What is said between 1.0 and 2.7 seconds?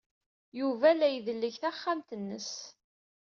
idelleg taxxamt-nnes.